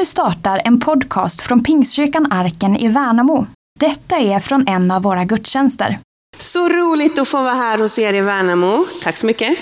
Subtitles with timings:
[0.00, 3.46] Nu startar en podcast från Pingstkyrkan Arken i Värnamo.
[3.80, 5.98] Detta är från en av våra gudstjänster.
[6.38, 8.86] Så roligt att få vara här hos er i Värnamo.
[9.02, 9.58] Tack så mycket.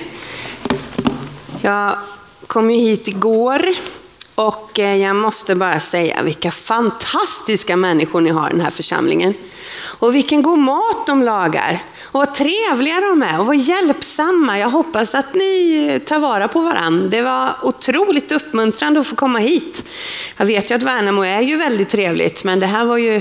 [1.60, 1.96] Jag
[2.46, 3.60] kom ju hit igår
[4.34, 9.34] och eh, jag måste bara säga vilka fantastiska människor ni har i den här församlingen.
[9.80, 11.82] Och vilken god mat de lagar.
[12.12, 14.58] Och vad trevliga de är och vad hjälpsamma.
[14.58, 17.08] Jag hoppas att ni tar vara på varandra.
[17.08, 19.84] Det var otroligt uppmuntrande att få komma hit.
[20.36, 23.20] Jag vet ju att Värnamo är ju väldigt trevligt, men det här var ju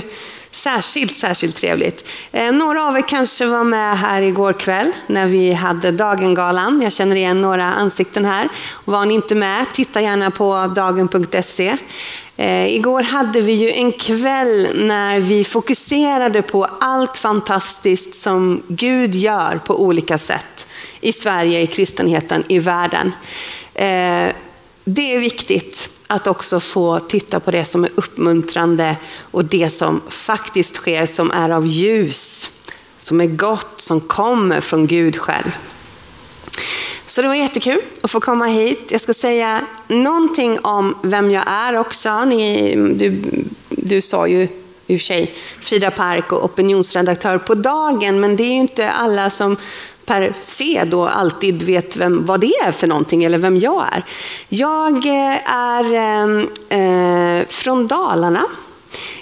[0.50, 2.08] Särskilt, särskilt trevligt.
[2.32, 6.82] Eh, några av er kanske var med här igår kväll när vi hade Dagengalan.
[6.82, 8.48] Jag känner igen några ansikten här.
[8.84, 11.76] Var ni inte med, titta gärna på dagen.se.
[12.40, 19.14] Eh, igår hade vi ju en kväll när vi fokuserade på allt fantastiskt som Gud
[19.14, 20.66] gör på olika sätt
[21.00, 23.12] i Sverige, i kristenheten, i världen.
[23.74, 24.32] Eh,
[24.84, 30.00] det är viktigt att också få titta på det som är uppmuntrande och det som
[30.08, 32.50] faktiskt sker som är av ljus,
[32.98, 35.58] som är gott, som kommer från Gud själv.
[37.08, 38.88] Så det var jättekul att få komma hit.
[38.90, 42.24] Jag ska säga någonting om vem jag är också.
[42.24, 43.22] Ni, du,
[43.68, 44.48] du sa ju
[44.86, 48.90] i och för sig Frida Park och opinionsredaktör på dagen, men det är ju inte
[48.90, 49.56] alla som
[50.04, 54.04] per se då alltid vet vem, vad det är för någonting eller vem jag är.
[54.48, 58.44] Jag eh, är eh, eh, från Dalarna.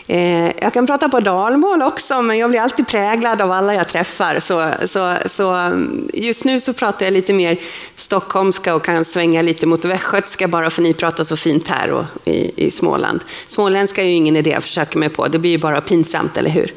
[0.08, 3.88] Eh, jag kan prata på dalmål också, men jag blir alltid präglad av alla jag
[3.88, 4.40] träffar.
[4.40, 7.56] Så, så, så mm, just nu så pratar jag lite mer
[7.96, 12.04] stockholmska och kan svänga lite mot västgötska bara för ni pratar så fint här och
[12.24, 13.24] i, i Småland.
[13.46, 16.50] Småländska är ju ingen idé att försöka mig på, det blir ju bara pinsamt, eller
[16.50, 16.74] hur?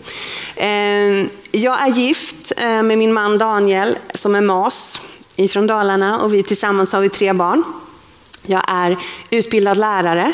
[0.56, 5.02] Ehm, jag är gift eh, med min man Daniel som är mas
[5.36, 7.64] ifrån Dalarna och vi tillsammans har vi tre barn.
[8.46, 8.98] Jag är
[9.30, 10.34] utbildad lärare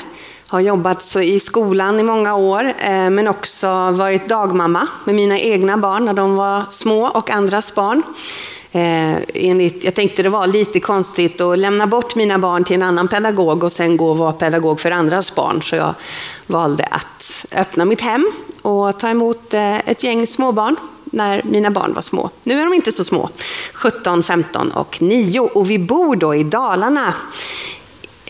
[0.56, 5.78] har jobbat i skolan i många år, eh, men också varit dagmamma med mina egna
[5.78, 8.03] barn när de var små och andras barn.
[8.72, 12.84] Eh, enligt, jag tänkte det var lite konstigt att lämna bort mina barn till en
[12.84, 15.94] annan pedagog och sen gå och vara pedagog för andras barn, så jag
[16.47, 18.31] valde att öppna mitt hem
[18.62, 22.30] och ta emot eh, ett gäng småbarn när mina barn var små.
[22.44, 23.30] Nu är de inte så små,
[23.74, 27.13] 17, 15 och 9 och vi bor då i Dalarna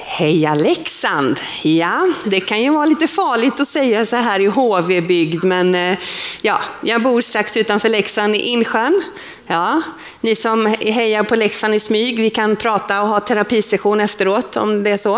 [0.07, 1.39] Heja Leksand!
[1.61, 5.97] Ja, det kan ju vara lite farligt att säga så här i HV-bygd, men eh,
[6.41, 9.03] ja, jag bor strax utanför Leksand i Insjön.
[9.47, 9.81] Ja,
[10.21, 14.83] ni som hejar på Leksand i smyg, vi kan prata och ha terapisession efteråt om
[14.83, 15.15] det är så.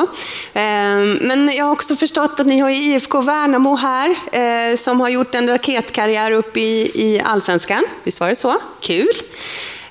[0.53, 5.09] Eh, men jag har också förstått att ni har IFK Värnamo här, eh, som har
[5.09, 7.83] gjort en raketkarriär upp i, i allsvenskan.
[8.03, 8.55] Visst var det så?
[8.81, 9.07] Kul!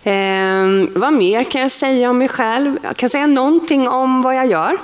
[0.06, 2.78] Eh, vad mer kan jag säga om mig själv?
[2.82, 4.76] Jag kan säga någonting om vad jag gör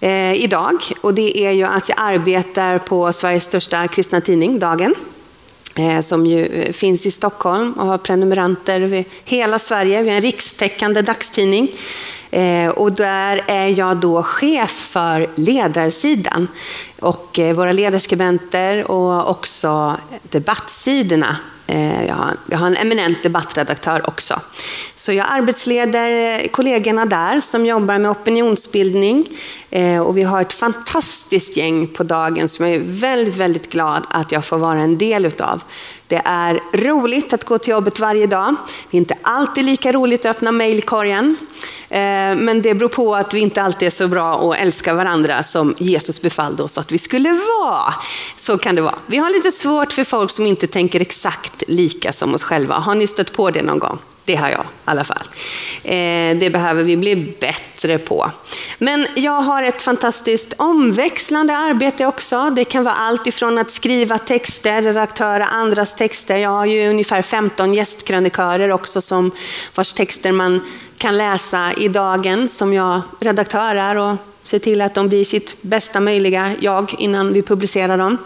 [0.00, 0.74] eh, idag.
[1.00, 4.94] Och det är ju att jag arbetar på Sveriges största kristna tidning, Dagen.
[5.74, 10.02] Eh, som ju eh, finns i Stockholm och har prenumeranter i hela Sverige.
[10.02, 11.68] Vi är en rikstäckande dagstidning.
[12.30, 16.48] Eh, och där är jag då chef för ledarsidan.
[17.00, 21.36] Och eh, våra ledarskribenter och också debattsidorna
[21.70, 24.40] Eh, jag har, jag har en eminent debattredaktör också.
[24.96, 29.26] Så jag arbetsleder kollegorna där som jobbar med opinionsbildning.
[29.70, 34.06] Eh, och vi har ett fantastiskt gäng på dagen som jag är väldigt, väldigt glad
[34.10, 35.62] att jag får vara en del utav.
[36.06, 38.54] Det är roligt att gå till jobbet varje dag.
[38.90, 41.36] Det är inte alltid lika roligt att öppna mejlkorgen.
[41.88, 41.98] Eh,
[42.36, 45.74] men det beror på att vi inte alltid är så bra och älskar varandra som
[45.78, 47.94] Jesus befallde oss att vi skulle vara.
[48.38, 48.98] Så kan det vara.
[49.06, 52.74] Vi har lite svårt för folk som inte tänker exakt lika som oss själva.
[52.74, 53.98] Har ni stött på det någon gång?
[54.28, 55.28] Det har jag i alla fall.
[55.82, 58.30] Eh, det behöver vi bli bättre på.
[58.78, 62.50] Men jag har ett fantastiskt omväxlande arbete också.
[62.50, 66.36] Det kan vara allt ifrån att skriva texter, redaktöra andras texter.
[66.36, 69.30] Jag har ju ungefär 15 gästkrönikörer också som,
[69.74, 70.60] vars texter man
[70.98, 76.00] kan läsa i dagen som jag redaktörar och ser till att de blir sitt bästa
[76.00, 78.18] möjliga jag innan vi publicerar dem.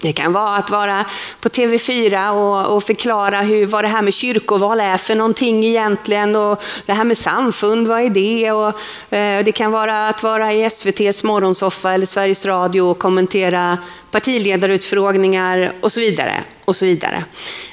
[0.00, 1.04] Det kan vara att vara
[1.40, 6.36] på TV4 och, och, förklara hur, vad det här med kyrkoval är för någonting egentligen
[6.36, 8.52] och det här med samfund, vad är det?
[8.52, 8.68] Och,
[9.16, 13.78] eh, det kan vara att vara i SVTs morgonsoffa eller Sveriges Radio och kommentera
[14.10, 16.44] partiledarutfrågningar och så vidare.
[16.64, 17.24] Och så vidare.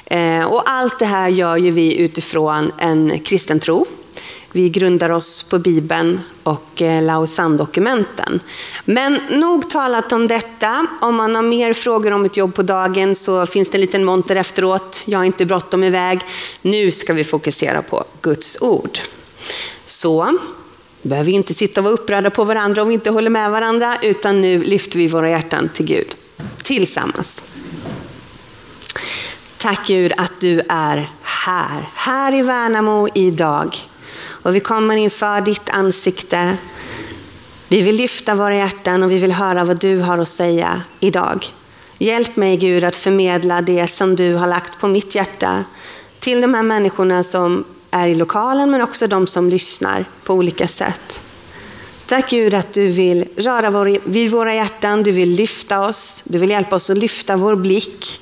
[0.05, 3.85] Eh, och allt det här gör ju vi utifrån en kristen tro
[4.55, 8.39] vi grundar oss på Bibeln och eh, Lausanne-dokumenten.
[8.85, 10.87] Men nog talat om detta.
[11.01, 14.05] Om man har mer frågor om ett jobb på dagen så finns det en liten
[14.05, 15.01] monter efteråt.
[15.05, 16.19] Jag har inte bråttom iväg.
[16.61, 18.99] Nu ska vi fokusera på Guds ord.
[19.85, 20.37] Så,
[21.01, 23.97] behöver vi inte sitta och vara upprörda på varandra om vi inte håller med varandra,
[24.01, 26.15] utan nu lyfter vi våra hjärtan till Gud
[26.63, 27.41] tillsammans.
[29.57, 33.77] Tack Gud att du är här, här i Värnamo idag.
[34.43, 36.57] Och vi kommer inför ditt ansikte.
[37.67, 41.45] Vi vill lyfta våra hjärtan och vi vill höra vad du har att säga idag.
[41.97, 45.63] Hjälp mig Gud att förmedla det som du har lagt på mitt hjärta
[46.19, 50.67] till de här människorna som är i lokalen men också de som lyssnar på olika
[50.67, 51.19] sätt.
[52.05, 56.49] Tack Gud att du vill röra vid våra hjärtan, du vill lyfta oss, du vill
[56.49, 58.21] hjälpa oss att lyfta vår blick,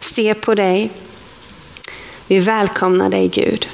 [0.00, 0.90] se på dig.
[2.26, 3.68] Vi välkomnar dig Gud.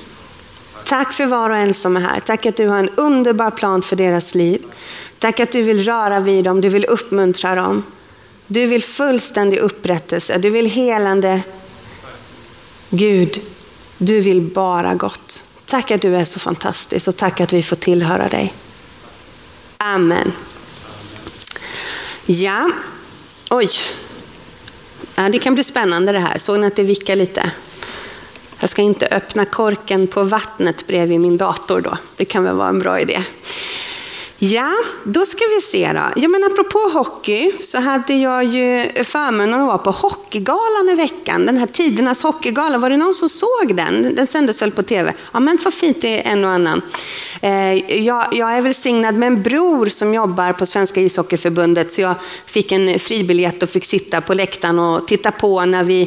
[0.84, 2.20] Tack för var och en som är här.
[2.20, 4.62] Tack att du har en underbar plan för deras liv.
[5.18, 7.82] Tack att du vill röra vid dem, du vill uppmuntra dem.
[8.46, 11.42] Du vill fullständig upprättelse, du vill helande.
[12.90, 13.40] Gud,
[13.98, 15.42] du vill bara gott.
[15.66, 18.54] Tack att du är så fantastisk och tack att vi får tillhöra dig.
[19.76, 20.32] Amen.
[22.26, 22.70] Ja,
[23.50, 23.70] oj.
[25.14, 26.38] Ja, det kan bli spännande det här.
[26.38, 27.50] Såg ni att det vickar lite?
[28.60, 31.98] Jag ska inte öppna korken på vattnet bredvid min dator då.
[32.16, 33.18] Det kan väl vara en bra idé.
[34.38, 34.72] Ja,
[35.04, 36.20] då ska vi se då.
[36.22, 41.46] Ja, men apropå hockey så hade jag ju förmånen att vara på Hockeygalan i veckan.
[41.46, 42.78] Den här tidernas hockeygala.
[42.78, 44.14] Var det någon som såg den?
[44.14, 45.12] Den sändes väl på tv?
[45.32, 46.82] Ja, men för fint det är en och annan.
[47.42, 52.14] Eh, jag, jag är välsignad med en bror som jobbar på Svenska ishockeyförbundet så jag
[52.46, 56.02] fick en fribiljett och fick sitta på läktaren och titta på när vi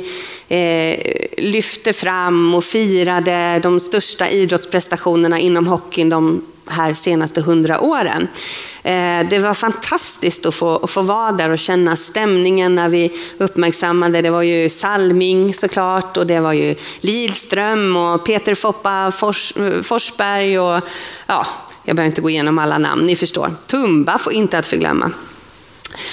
[0.47, 8.27] eh, lyfte fram och firade de största idrottsprestationerna inom hockeyn de här senaste hundra åren.
[8.83, 13.11] Eh, det var fantastiskt att få, att få vara där och känna stämningen när vi
[13.37, 19.53] uppmärksammade, det var ju Salming såklart och det var ju Lidström och Peter Foppa Fors,
[19.83, 20.81] Forsberg och
[21.27, 21.47] ja,
[21.83, 23.55] jag behöver inte gå igenom alla namn, ni förstår.
[23.67, 25.11] Tumba får inte att förglömma.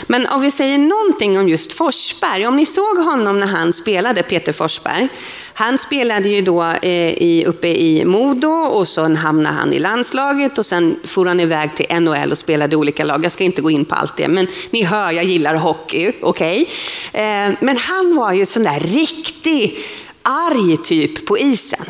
[0.06, 4.22] Men om vi säger någonting om just Forsberg, om ni såg honom när han spelade,
[4.22, 5.08] Peter Forsberg,
[5.54, 10.58] han spelade ju då eh, i, uppe i Modo och sen hamnade han i landslaget
[10.58, 13.24] och sen for han iväg till NHL och spelade i olika lag.
[13.24, 16.68] Jag ska inte gå in på allt det, men ni hör, jag gillar hockey, okej?
[17.10, 17.22] Okay?
[17.22, 19.78] Eh, men han var ju sån där riktig
[20.22, 21.84] arg typ på isen.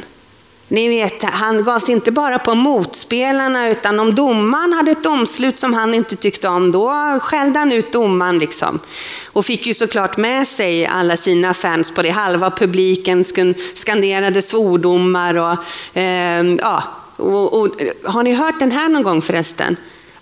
[0.69, 5.59] Ni vet, han gav sig inte bara på motspelarna, utan om domaren hade ett domslut
[5.59, 8.39] som han inte tyckte om, då skällde han ut domaren.
[8.39, 8.79] Liksom.
[9.33, 12.11] Och fick ju såklart med sig alla sina fans på det.
[12.11, 13.25] Halva publiken
[13.75, 15.35] skanderade svordomar.
[15.35, 16.83] Och, eh, ja,
[17.17, 17.69] och, och,
[18.05, 19.77] har ni hört den här någon gång förresten?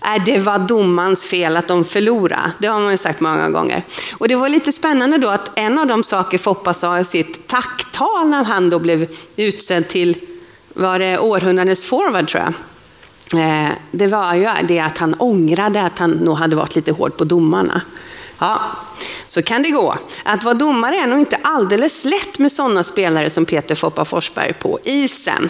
[0.05, 2.51] Nej, det var domarens fel att de förlorade.
[2.59, 3.83] Det har man ju sagt många gånger.
[4.17, 7.47] Och det var lite spännande då att en av de saker Foppa sa i sitt
[7.47, 10.17] tacktal när han då blev utsedd till
[10.73, 12.53] var det århundradets forward tror jag.
[13.33, 17.17] Eh, det var ju det att han ångrade att han nog hade varit lite hård
[17.17, 17.81] på domarna.
[18.39, 18.61] Ja,
[19.27, 19.97] så kan det gå.
[20.23, 24.53] Att vara domare är nog inte alldeles lätt med sådana spelare som Peter Foppa Forsberg
[24.53, 25.49] på isen.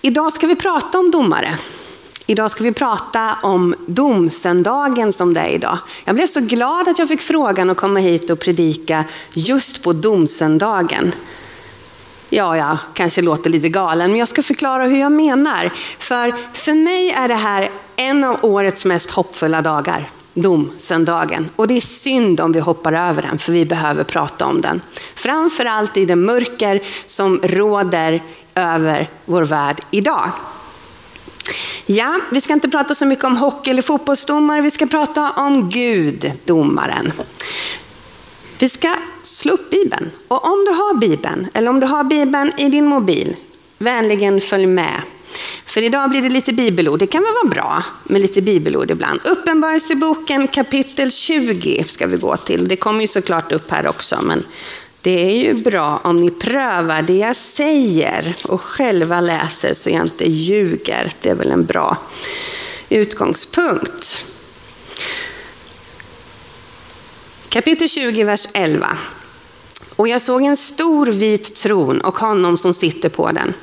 [0.00, 1.58] Idag ska vi prata om domare.
[2.26, 5.78] Idag ska vi prata om domsöndagen som det är idag.
[6.04, 9.92] Jag blev så glad att jag fick frågan att komma hit och predika just på
[9.92, 11.12] domsöndagen.
[12.32, 15.70] Ja, jag kanske låter lite galen, men jag ska förklara hur jag menar.
[15.98, 21.50] För, för mig är det här en av årets mest hoppfulla dagar, domsöndagen.
[21.56, 24.80] Och det är synd om vi hoppar över den, för vi behöver prata om den.
[25.14, 28.22] Framförallt i det mörker som råder
[28.54, 30.30] över vår värld idag.
[31.86, 35.70] Ja, vi ska inte prata så mycket om hockey eller fotbollsdomare, vi ska prata om
[35.70, 37.12] Gud, domaren.
[38.58, 38.94] Vi ska
[39.30, 40.10] slå upp Bibeln.
[40.28, 43.36] Och om du har Bibeln, eller om du har Bibeln i din mobil,
[43.78, 45.02] vänligen följ med.
[45.66, 46.98] För idag blir det lite bibelord.
[46.98, 49.20] Det kan väl vara bra med lite bibelord ibland.
[49.24, 52.68] Uppenbarelseboken kapitel 20 ska vi gå till.
[52.68, 54.44] Det kommer ju såklart upp här också, men
[55.02, 60.02] det är ju bra om ni prövar det jag säger och själva läser så jag
[60.02, 61.12] inte ljuger.
[61.20, 61.96] Det är väl en bra
[62.88, 64.24] utgångspunkt.
[67.48, 68.98] Kapitel 20, vers 11.
[70.00, 73.54] Och jag såg en stor vit tron och honom som sitter på den.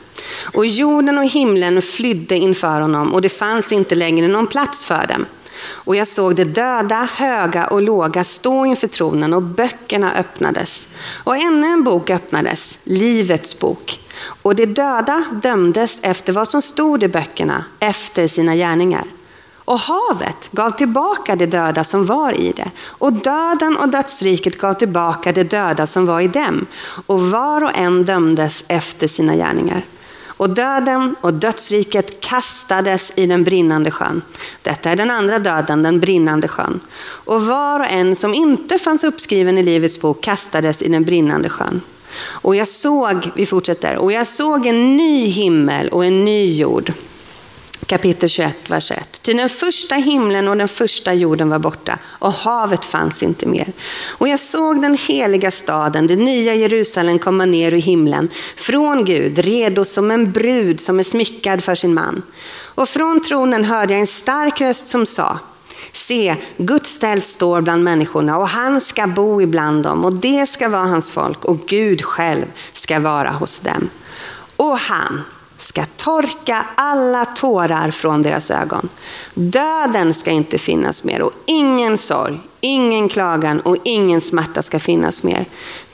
[0.54, 5.08] Och jorden och himlen flydde inför honom och det fanns inte längre någon plats för
[5.08, 5.26] dem.
[5.60, 10.88] Och jag såg de döda, höga och låga stå inför tronen och böckerna öppnades.
[11.24, 14.00] Och ännu en bok öppnades, Livets bok.
[14.42, 19.04] Och de döda dömdes efter vad som stod i böckerna, efter sina gärningar.
[19.68, 22.72] Och havet gav tillbaka de döda som var i det.
[22.88, 26.66] Och döden och dödsriket gav tillbaka de döda som var i dem.
[27.06, 29.86] Och var och en dömdes efter sina gärningar.
[30.28, 34.22] Och döden och dödsriket kastades i den brinnande sjön.
[34.62, 36.80] Detta är den andra döden, den brinnande sjön.
[37.26, 41.50] Och var och en som inte fanns uppskriven i Livets bok kastades i den brinnande
[41.50, 41.82] sjön.
[42.26, 46.94] Och jag såg, vi fortsätter, och jag såg en ny himmel och en ny jord
[47.88, 49.22] kapitel 21, vers 1.
[49.22, 53.68] Ty den första himlen och den första jorden var borta och havet fanns inte mer.
[54.10, 59.40] Och jag såg den heliga staden, det nya Jerusalem, komma ner ur himlen från Gud,
[59.40, 62.22] redo som en brud som är smyckad för sin man.
[62.76, 65.40] Och från tronen hörde jag en stark röst som sa
[65.94, 70.70] Se, Guds tält står bland människorna och han ska bo ibland dem och det ska
[70.70, 73.90] vara hans folk och Gud själv ska vara hos dem.
[74.56, 75.24] Och han,
[75.68, 78.90] ska torka alla tårar från deras ögon.
[79.34, 85.24] Döden ska inte finnas mer och ingen sorg, ingen klagan och ingen smärta ska finnas
[85.24, 85.46] mer.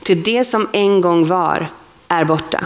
[0.02, 1.68] Ty det som en gång var
[2.08, 2.64] är borta.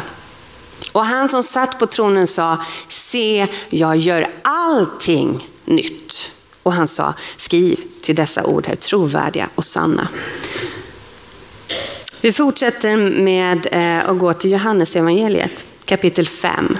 [0.92, 6.30] Och han som satt på tronen sa, se, jag gör allting nytt.
[6.62, 10.08] Och han sa, skriv till dessa ord är trovärdiga och sanna.
[12.20, 16.78] Vi fortsätter med eh, att gå till Johannes evangeliet kapitel 5.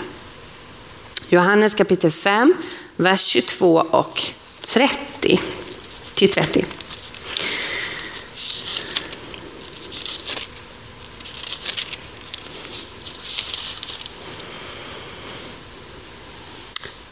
[1.30, 2.54] Johannes kapitel 5,
[2.96, 4.22] vers 22 och
[4.60, 5.40] 30
[6.14, 6.64] till 30.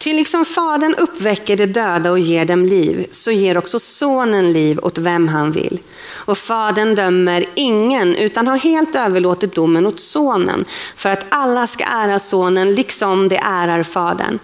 [0.07, 4.79] Ty liksom Fadern uppväcker de döda och ger dem liv, så ger också Sonen liv
[4.83, 5.79] åt vem han vill.
[6.13, 10.65] Och Fadern dömer ingen, utan har helt överlåtit domen åt Sonen,
[10.97, 14.39] för att alla ska ära Sonen liksom de ärar Fadern.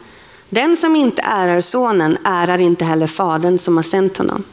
[0.49, 4.45] Den som inte ärar Sonen ärar inte heller Fadern som har sänt honom.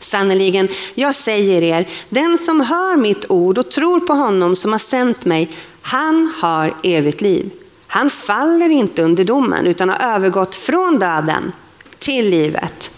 [0.00, 4.78] Sannerligen, jag säger er, den som hör mitt ord och tror på honom som har
[4.78, 5.50] sänt mig,
[5.82, 7.50] han har evigt liv.
[7.94, 11.52] Han faller inte under domen utan har övergått från döden
[11.98, 12.90] till livet.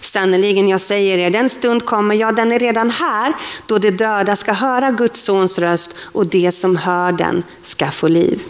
[0.00, 3.32] Sannerligen, jag säger er, den stund kommer, ja den är redan här,
[3.66, 8.08] då de döda ska höra Guds sons röst och det som hör den ska få
[8.08, 8.42] liv.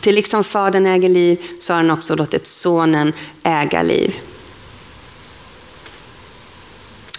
[0.00, 4.18] Till liksom Fadern äger liv så har han också låtit Sonen äga liv.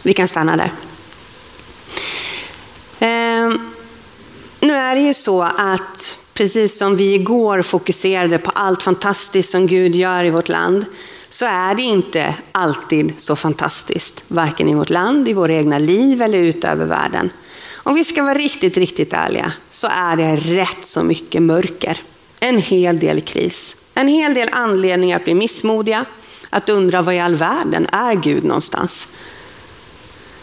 [0.04, 0.72] Vi kan stanna där.
[3.00, 3.54] Eh,
[4.60, 9.68] nu är det ju så att Precis som vi igår fokuserade på allt fantastiskt som
[9.68, 10.86] Gud gör i vårt land,
[11.30, 16.22] så är det inte alltid så fantastiskt, varken i vårt land, i våra egna liv
[16.22, 17.30] eller utöver världen.
[17.74, 22.02] Om vi ska vara riktigt, riktigt ärliga, så är det rätt så mycket mörker.
[22.40, 23.76] En hel del kris.
[23.94, 26.06] En hel del anledningar att bli missmodiga,
[26.50, 29.08] att undra vad i all världen är Gud någonstans?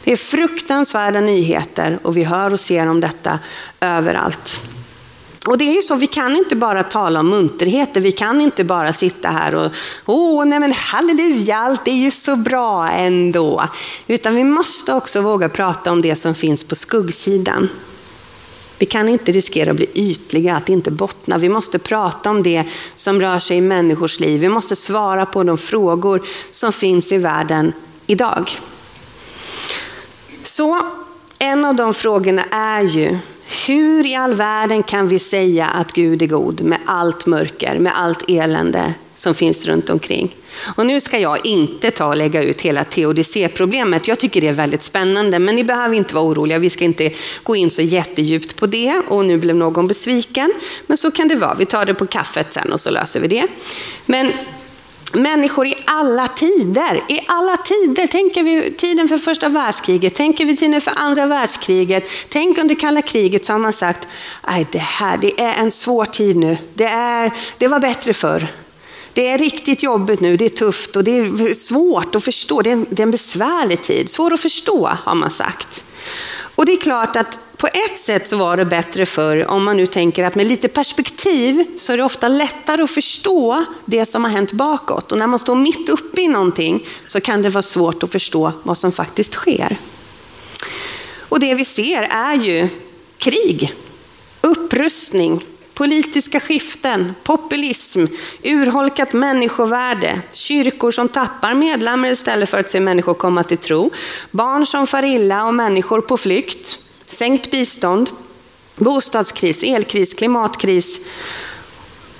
[0.05, 3.39] Det är fruktansvärda nyheter och vi hör och ser om detta
[3.81, 4.72] överallt.
[5.47, 8.65] Och det är ju så, vi kan inte bara tala om munterheter, vi kan inte
[8.65, 9.71] bara sitta här och
[10.07, 13.69] åh, nej men halleluja, allt är ju så bra ändå.
[14.07, 17.69] Utan vi måste också våga prata om det som finns på skuggsidan.
[18.79, 21.39] Vi kan inte riskera att bli ytliga, att inte bottna.
[21.39, 24.41] Vi måste prata om det som rör sig i människors liv.
[24.41, 27.73] Vi måste svara på de frågor som finns i världen
[28.07, 28.51] idag.
[30.43, 30.79] Så
[31.39, 33.19] en av de frågorna är ju,
[33.67, 37.93] hur i all världen kan vi säga att Gud är god med allt mörker, med
[37.97, 40.35] allt elände som finns runt omkring?
[40.77, 44.09] Och nu ska jag inte ta och lägga ut hela teodicéproblemet.
[44.09, 46.59] Jag tycker det är väldigt spännande, men ni behöver inte vara oroliga.
[46.59, 47.11] Vi ska inte
[47.43, 50.53] gå in så jättedjupt på det och nu blev någon besviken.
[50.87, 51.55] Men så kan det vara.
[51.55, 53.47] Vi tar det på kaffet sen och så löser vi det.
[54.07, 54.33] Men
[55.14, 57.02] människor i alla tider.
[57.09, 58.07] I alla tider.
[58.07, 63.02] Tänker vi tiden för första världskriget, tänker vi tiden för andra världskriget, tänk under kalla
[63.02, 64.09] kriget så har man sagt,
[64.49, 66.59] nej det här det är en svår tid nu.
[66.75, 68.49] Det, är, det var bättre förr.
[69.12, 72.62] Det är riktigt jobbigt nu, det är tufft och det är svårt att förstå.
[72.62, 75.85] Det är en, det är en besvärlig tid, svår att förstå har man sagt.
[76.55, 79.77] Och det är klart att på ett sätt så var det bättre förr, om man
[79.77, 84.25] nu tänker att med lite perspektiv så är det ofta lättare att förstå det som
[84.25, 85.13] har hänt bakåt.
[85.13, 88.53] Och när man står mitt uppe i någonting så kan det vara svårt att förstå
[88.63, 89.77] vad som faktiskt sker.
[91.29, 92.69] Och det vi ser är ju
[93.19, 93.75] krig,
[94.41, 98.05] upprustning, politiska skiften, populism,
[98.43, 103.91] urholkat människovärde, kyrkor som tappar medlemmar istället för att se människor komma till tro,
[104.31, 108.11] barn som far illa och människor på flykt, sänkt bistånd,
[108.76, 111.00] bostadskris, elkris, klimatkris.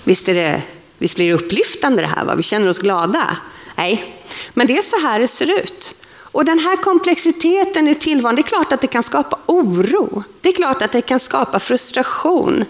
[0.05, 0.63] Visst, är det,
[0.99, 2.35] visst blir det upplyftande det här, va?
[2.35, 3.37] vi känner oss glada?
[3.77, 4.15] Nej,
[4.55, 5.95] men det är så här det ser ut.
[6.33, 10.25] Och den här komplexiteten i tillvaron, det är klart att det kan skapa oro.
[10.41, 12.65] Det är klart att det kan skapa frustration.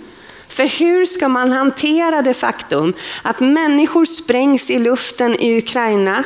[0.52, 6.24] För hur ska man hantera det faktum att människor sprängs i luften i Ukraina?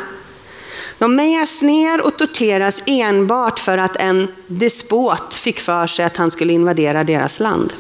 [0.99, 6.30] De mejas ner och torteras enbart för att en despot fick för sig att han
[6.30, 7.73] skulle invadera deras land.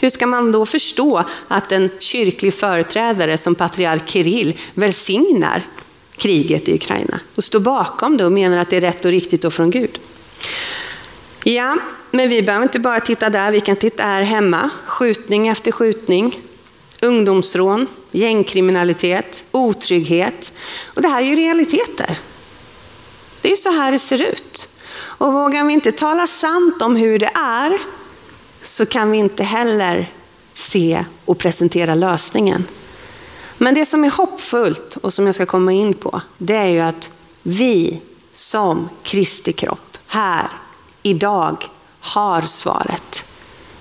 [0.00, 5.62] Hur ska man då förstå att en kyrklig företrädare som patriark Kirill välsignar
[6.16, 9.44] kriget i Ukraina och står bakom det och menar att det är rätt och riktigt
[9.44, 9.98] och från Gud?
[11.44, 11.76] Ja,
[12.14, 14.70] men vi behöver inte bara titta där, vi kan titta här hemma.
[14.86, 16.40] Skjutning efter skjutning,
[17.02, 20.52] ungdomsrån, gängkriminalitet, otrygghet.
[20.86, 22.18] Och det här är ju realiteter.
[23.40, 24.68] Det är ju så här det ser ut.
[24.96, 27.78] Och vågar vi inte tala sant om hur det är,
[28.62, 30.12] så kan vi inte heller
[30.54, 32.64] se och presentera lösningen.
[33.58, 36.80] Men det som är hoppfullt och som jag ska komma in på, det är ju
[36.80, 37.10] att
[37.42, 38.00] vi
[38.32, 40.48] som Kristi kropp här
[41.02, 41.68] idag
[42.04, 43.24] har svaret.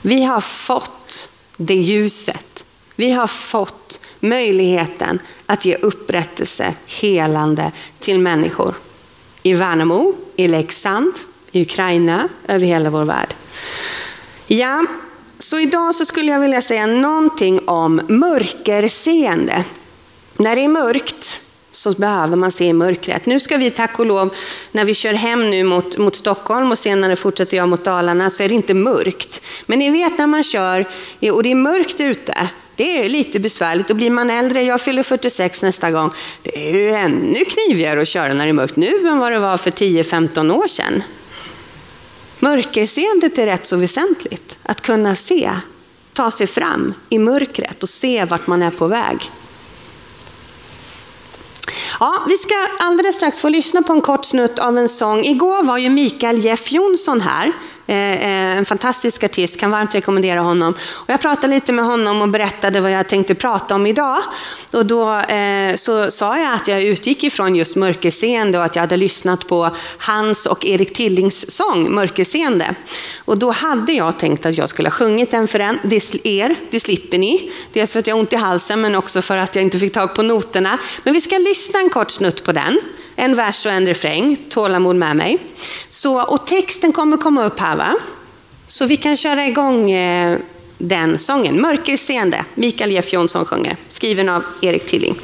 [0.01, 2.63] Vi har fått det ljuset.
[2.95, 8.75] Vi har fått möjligheten att ge upprättelse, helande till människor.
[9.43, 11.13] I Värnamo, i Leksand,
[11.51, 13.33] i Ukraina, över hela vår värld.
[14.47, 14.85] Ja,
[15.39, 19.63] så idag så skulle jag vilja säga någonting om mörkerseende.
[20.37, 21.41] När det är mörkt
[21.75, 23.25] så behöver man se i mörkret.
[23.25, 24.35] Nu ska vi tack och lov,
[24.71, 28.43] när vi kör hem nu mot, mot Stockholm och senare fortsätter jag mot Dalarna, så
[28.43, 29.41] är det inte mörkt.
[29.65, 30.85] Men ni vet när man kör
[31.31, 35.03] och det är mörkt ute, det är lite besvärligt och blir man äldre, jag fyller
[35.03, 36.11] 46 nästa gång,
[36.43, 39.39] det är ju ännu knivigare att köra när det är mörkt nu än vad det
[39.39, 41.03] var för 10-15 år sedan.
[42.39, 45.49] Mörkerseendet är rätt så väsentligt, att kunna se,
[46.13, 49.17] ta sig fram i mörkret och se vart man är på väg.
[52.03, 55.25] Ja, vi ska alldeles strax få lyssna på en kort snutt av en sång.
[55.25, 57.51] Igår var ju Mikael Jeff Jonsson här.
[57.87, 60.73] Eh, eh, en fantastisk artist, kan varmt rekommendera honom.
[60.91, 64.17] Och jag pratade lite med honom och berättade vad jag tänkte prata om idag.
[64.71, 68.83] Och då eh, så sa jag att jag utgick ifrån just mörkerseende och att jag
[68.83, 72.75] hade lyssnat på hans och Erik Tillings sång Mörkerseende.
[73.25, 75.79] Och då hade jag tänkt att jag skulle ha sjungit den för en,
[76.23, 77.51] er, det slipper ni.
[77.73, 79.93] Dels för att jag har ont i halsen men också för att jag inte fick
[79.93, 80.79] tag på noterna.
[81.03, 82.79] Men vi ska lyssna en kort snutt på den
[83.15, 85.37] en vers och en refräng, tålamod med mig.
[85.89, 87.93] Så, och texten kommer komma upp här va?
[88.67, 90.37] Så vi kan köra igång eh,
[90.77, 91.61] den sången.
[91.61, 95.15] Mörkerseende, Mikael Jeff Jonsson sjunger, skriven av Erik Tilling.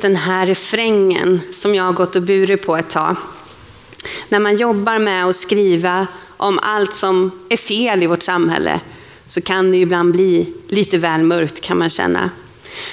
[0.00, 3.16] Just den här refrängen som jag har gått och burit på ett tag.
[4.28, 8.80] När man jobbar med att skriva om allt som är fel i vårt samhälle
[9.26, 12.30] så kan det ibland bli lite väl mörkt kan man känna.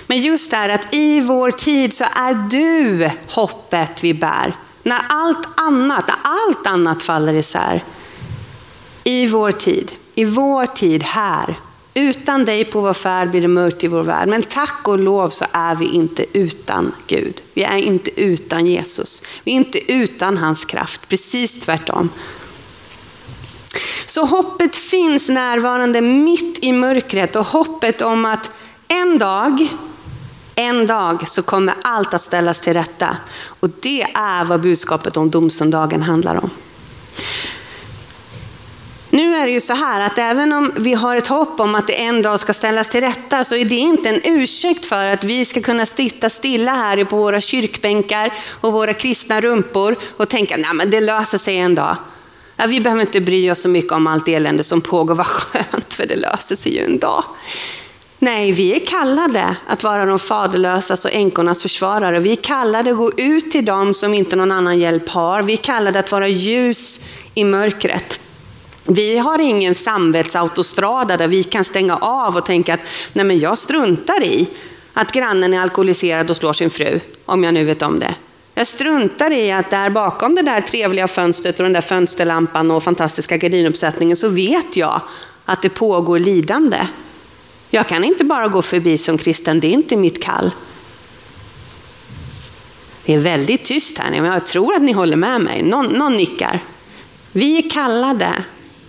[0.08, 4.56] Men just det här att i vår tid så är du hoppet vi bär.
[4.84, 7.84] När allt annat, när allt annat faller isär.
[9.04, 11.56] I vår tid, i vår tid här
[11.98, 14.28] utan dig på vår färd blir det mörkt i vår värld.
[14.28, 17.42] Men tack och lov så är vi inte utan Gud.
[17.54, 19.24] Vi är inte utan Jesus.
[19.44, 22.10] Vi är inte utan hans kraft, precis tvärtom.
[24.06, 28.52] Så hoppet finns närvarande mitt i mörkret och hoppet om att
[28.88, 29.68] en dag,
[30.56, 33.18] en dag så kommer allt att ställas till rätta.
[33.60, 36.50] Och det är vad budskapet om domsöndagen handlar om.
[39.18, 41.88] Nu är det ju så här att även om vi har ett hopp om att
[41.88, 45.24] det en dag ska ställas till rätta så är det inte en ursäkt för att
[45.24, 50.56] vi ska kunna sitta stilla här på våra kyrkbänkar och våra kristna rumpor och tänka
[50.56, 51.98] att det löser sig en dag.
[52.56, 55.94] Ja, vi behöver inte bry oss så mycket om allt elände som pågår, vad skönt,
[55.94, 57.24] för det löser sig ju en dag.
[58.20, 62.20] Nej, vi är kallade att vara de faderlösas alltså och änkornas försvarare.
[62.20, 65.42] Vi är kallade att gå ut till dem som inte någon annan hjälp har.
[65.42, 67.02] Vi är kallade att vara ljus
[67.34, 68.22] i mörkret.
[68.90, 72.80] Vi har ingen samvetsautostrada där vi kan stänga av och tänka att
[73.14, 74.48] nej men jag struntar i
[74.94, 78.16] att grannen är alkoholiserad och slår sin fru, om jag nu vet om det.
[78.54, 82.84] Jag struntar i att där bakom det där trevliga fönstret och den där fönsterlampan och
[82.84, 85.02] fantastiska gardinuppsättningen så vet jag
[85.46, 86.88] att det pågår lidande.
[87.70, 90.52] Jag kan inte bara gå förbi som kristen, det är inte mitt kall.
[93.06, 95.64] Det är väldigt tyst här, men jag tror att ni håller med mig.
[95.64, 96.60] Någon, någon nickar.
[97.32, 98.44] Vi är kallade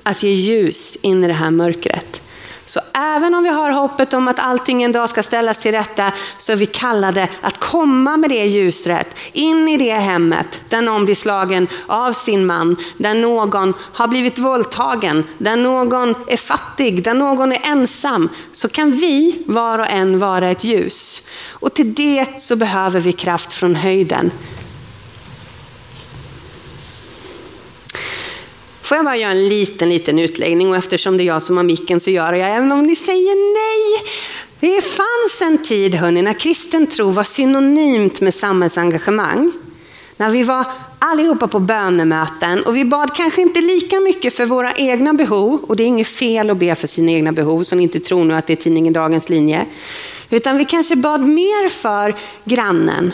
[0.09, 2.23] att ge ljus in i det här mörkret.
[2.67, 6.13] Så även om vi har hoppet om att allting en dag ska ställas till rätta
[6.39, 11.05] så är vi kallade att komma med det ljusret in i det hemmet där någon
[11.05, 17.15] blir slagen av sin man, där någon har blivit våldtagen, där någon är fattig, där
[17.15, 18.29] någon är ensam.
[18.53, 21.27] Så kan vi var och en vara ett ljus.
[21.51, 24.31] Och till det så behöver vi kraft från höjden.
[28.89, 31.65] Får jag bara göra en liten, liten utläggning och eftersom det är jag som har
[31.65, 34.11] micken så gör jag även om ni säger nej.
[34.61, 39.53] Det fanns en tid hörni, när kristen tro var synonymt med samhällsengagemang.
[40.17, 40.65] När vi var
[40.99, 45.77] allihopa på bönemöten och vi bad kanske inte lika mycket för våra egna behov, och
[45.77, 48.35] det är inget fel att be för sina egna behov, så ni inte tror nu
[48.35, 49.67] att det är tidningen Dagens linje.
[50.31, 53.13] Utan vi kanske bad mer för grannen,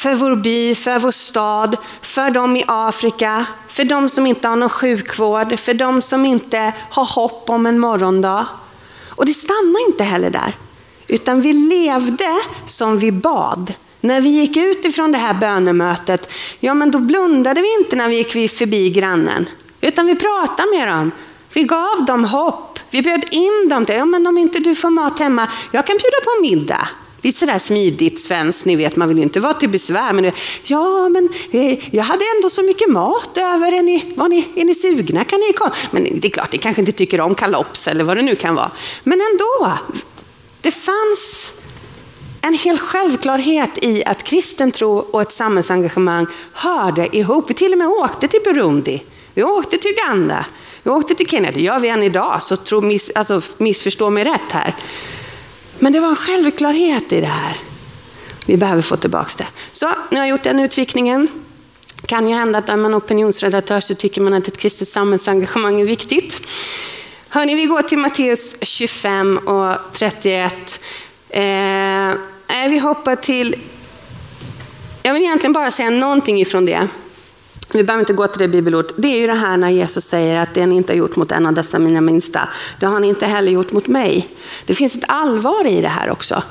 [0.00, 4.56] för vår by, för vår stad, för dem i Afrika, för dem som inte har
[4.56, 8.46] någon sjukvård, för dem som inte har hopp om en morgondag.
[9.08, 10.56] Och det stannar inte heller där,
[11.06, 13.74] utan vi levde som vi bad.
[14.00, 18.08] När vi gick ut ifrån det här bönemötet, ja men då blundade vi inte när
[18.08, 19.48] vi gick förbi grannen,
[19.80, 21.10] utan vi pratade med dem.
[21.52, 22.78] Vi gav dem hopp.
[22.90, 25.96] Vi bjöd in dem till, ja men om inte du får mat hemma, jag kan
[25.96, 26.88] bjuda på middag.
[27.22, 30.12] Lite sådär smidigt svenskt, ni vet, man vill ju inte vara till besvär.
[30.12, 30.30] Men
[30.62, 33.72] ja, men eh, jag hade ändå så mycket mat över.
[33.72, 35.24] Är ni, var ni, är ni sugna?
[35.24, 35.74] Kan ni komma?
[35.90, 38.54] Men det är klart, ni kanske inte tycker om kalops eller vad det nu kan
[38.54, 38.70] vara.
[39.04, 39.78] Men ändå,
[40.60, 41.52] det fanns
[42.42, 47.50] en hel självklarhet i att kristen tro och ett samhällsengagemang hörde ihop.
[47.50, 49.02] Vi till och med åkte till Burundi,
[49.34, 50.44] vi åkte till Uganda,
[50.82, 51.50] vi åkte till Kenya.
[51.52, 54.76] Det gör vi än idag, så tro, miss, alltså, missförstå mig rätt här.
[55.80, 57.56] Men det var en självklarhet i det här.
[58.46, 59.46] Vi behöver få tillbaka det.
[59.72, 61.28] Så, nu har jag gjort den utvikningen.
[62.06, 65.84] kan ju hända att är man opinionsredaktör så tycker man att ett kristet samhällsengagemang är
[65.84, 66.40] viktigt.
[67.28, 70.80] Hörni, vi går till Matteus 25 och 31.
[71.28, 72.14] Eh, eh,
[72.68, 73.56] vi hoppar till...
[75.02, 76.88] Jag vill egentligen bara säga någonting ifrån det.
[77.72, 78.94] Vi behöver inte gå till det bibelordet.
[78.96, 81.32] Det är ju det här när Jesus säger att det ni inte har gjort mot
[81.32, 82.48] en av dessa mina minsta,
[82.80, 84.28] det har ni inte heller gjort mot mig.
[84.66, 86.42] Det finns ett allvar i det här också.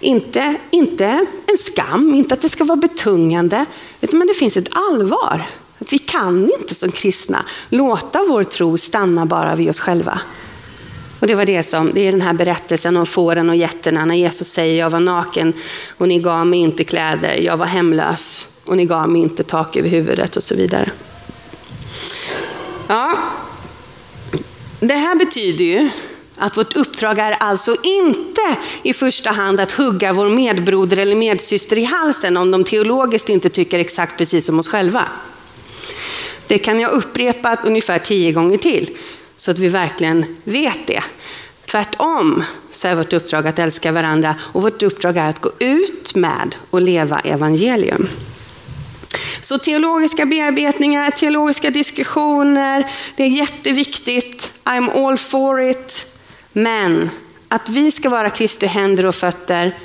[0.00, 1.06] Inte, inte
[1.46, 3.64] en skam, inte att det ska vara betungande,
[4.00, 5.42] utan det finns ett allvar.
[5.78, 10.20] Att vi kan inte som kristna låta vår tro stanna bara vid oss själva.
[11.20, 14.14] Och det var det som, det är den här berättelsen om fåren och getterna när
[14.14, 15.52] Jesus säger jag var naken
[15.98, 19.76] och ni gav mig inte kläder, jag var hemlös och ni gav mig inte tak
[19.76, 20.90] över huvudet och så vidare.
[22.86, 23.18] Ja,
[24.80, 25.90] det här betyder ju
[26.36, 31.78] att vårt uppdrag är alltså inte i första hand att hugga vår medbroder eller medsyster
[31.78, 35.04] i halsen om de teologiskt inte tycker exakt precis som oss själva.
[36.46, 38.96] Det kan jag upprepa ungefär tio gånger till
[39.36, 41.02] så att vi verkligen vet det.
[41.66, 46.14] Tvärtom så är vårt uppdrag att älska varandra och vårt uppdrag är att gå ut
[46.14, 48.08] med och leva evangelium.
[49.42, 54.52] Så teologiska bearbetningar, teologiska diskussioner, det är jätteviktigt.
[54.64, 56.16] I'm all for it.
[56.52, 57.10] Men
[57.48, 59.76] att vi ska vara Kristi händer och fötter,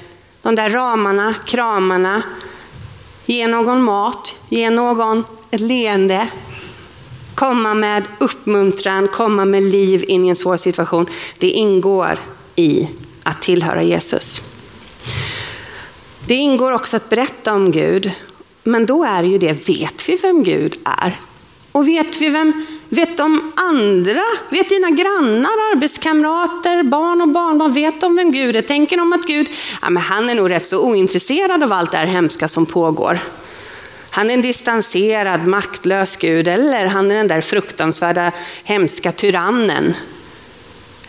[0.41, 2.23] de där ramarna, kramarna,
[3.25, 6.27] ge någon mat, ge någon ett leende,
[7.35, 11.09] komma med uppmuntran, komma med liv in i en svår situation.
[11.37, 12.19] Det ingår
[12.55, 12.89] i
[13.23, 14.41] att tillhöra Jesus.
[16.27, 18.11] Det ingår också att berätta om Gud
[18.67, 21.19] men då är ju det, vet vi vem Gud är?
[21.71, 28.01] Och vet vi vem, vet de andra, vet dina grannar, arbetskamrater, barn och barnbarn, vet
[28.01, 28.61] de vem Gud är?
[28.61, 29.49] Tänker de att Gud,
[29.81, 33.19] ja men han är nog rätt så ointresserad av allt det här hemska som pågår.
[34.09, 38.31] Han är en distanserad, maktlös Gud, eller han är den där fruktansvärda,
[38.63, 39.93] hemska tyrannen.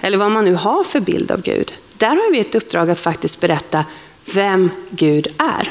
[0.01, 1.73] Eller vad man nu har för bild av Gud.
[1.97, 3.85] Där har vi ett uppdrag att faktiskt berätta
[4.25, 5.71] vem Gud är.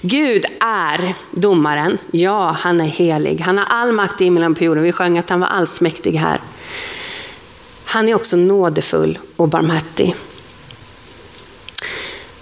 [0.00, 1.98] Gud är domaren.
[2.10, 3.40] Ja, han är helig.
[3.40, 4.82] Han har all makt i himlen på jorden.
[4.82, 6.40] Vi sjöng att han var allsmäktig här.
[7.84, 10.14] Han är också nådefull och barmhärtig.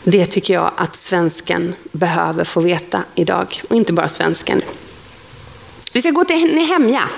[0.03, 3.63] Det tycker jag att svensken behöver få veta idag.
[3.69, 4.63] Och inte bara svensken.
[5.93, 7.09] Vi ska gå till Nehemja.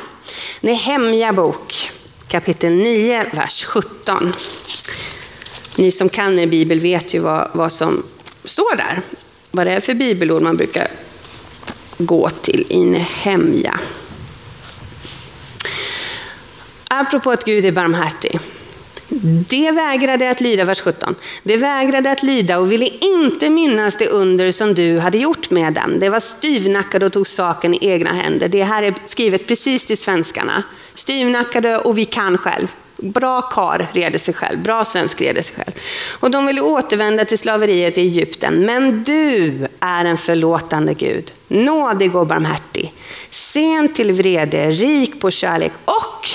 [0.61, 1.91] Nehemja bok,
[2.29, 4.35] kapitel 9, vers 17.
[5.77, 8.03] Ni som kan er bibel vet ju vad, vad som
[8.45, 9.03] står där.
[9.51, 10.89] Vad det är för bibelord man brukar
[11.99, 13.81] gå till i Nehemja.
[16.89, 18.41] Apropå att Gud är barmhärtig.
[19.49, 21.15] Det vägrade att lyda, vers 17.
[21.43, 25.73] Det vägrade att lyda och ville inte minnas det under som du hade gjort med
[25.73, 26.01] dem.
[26.01, 28.49] Det var styvnackade och tog saken i egna händer.
[28.49, 30.63] Det här är skrivet precis till svenskarna.
[30.95, 32.69] Styvnackade och vi kan själv.
[33.03, 35.73] Bra kar reder sig själv, bra svensk reder sig själv.
[36.21, 38.67] Och de ville återvända till slaveriet i Egypten.
[38.67, 42.93] Men du är en förlåtande Gud, nådig och barmhärtig,
[43.31, 46.29] sen till vrede, rik på kärlek och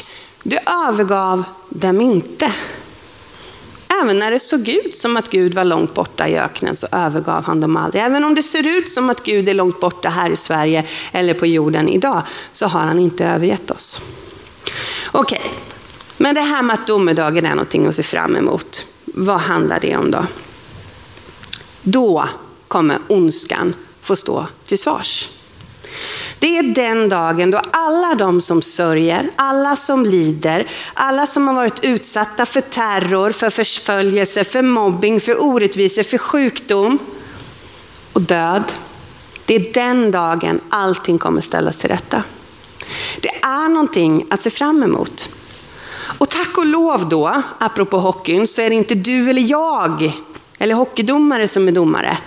[0.43, 2.51] du övergav dem inte.
[4.01, 7.43] Även när det såg ut som att Gud var långt borta i öknen så övergav
[7.43, 8.03] han dem aldrig.
[8.03, 11.33] Även om det ser ut som att Gud är långt borta här i Sverige eller
[11.33, 12.21] på jorden idag
[12.51, 14.01] så har han inte övergett oss.
[15.11, 15.72] Okej, okay
[16.17, 18.87] men det här med att domedagen är någonting att se fram emot.
[19.05, 20.25] Vad handlar det om då?
[21.81, 22.29] Då
[22.67, 25.29] kommer ondskan få stå till svars.
[26.39, 31.53] Det är den dagen då alla de som sörjer, alla som lider, alla som har
[31.55, 36.99] varit utsatta för terror, för förföljelse, för mobbing, för orättvisor, för sjukdom
[38.13, 38.63] och död.
[39.45, 42.23] Det är den dagen allting kommer ställas till rätta.
[43.21, 45.29] Det är någonting att se fram emot.
[46.63, 50.11] Och lov då, apropå hockeyn, så är det inte du eller jag,
[50.57, 52.17] eller hockeydomare som är domare.